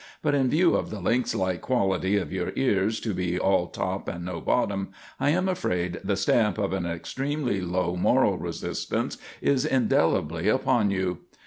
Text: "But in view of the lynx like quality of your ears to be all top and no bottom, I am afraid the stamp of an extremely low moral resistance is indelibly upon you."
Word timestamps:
"But 0.23 0.33
in 0.33 0.49
view 0.49 0.73
of 0.75 0.89
the 0.89 0.99
lynx 0.99 1.35
like 1.35 1.61
quality 1.61 2.17
of 2.17 2.33
your 2.33 2.53
ears 2.55 2.99
to 3.01 3.13
be 3.13 3.37
all 3.37 3.67
top 3.67 4.07
and 4.07 4.25
no 4.25 4.41
bottom, 4.41 4.89
I 5.19 5.29
am 5.29 5.47
afraid 5.47 5.99
the 6.03 6.17
stamp 6.17 6.57
of 6.57 6.73
an 6.73 6.87
extremely 6.87 7.61
low 7.61 7.95
moral 7.95 8.39
resistance 8.39 9.19
is 9.43 9.63
indelibly 9.63 10.47
upon 10.47 10.89
you." 10.89 11.19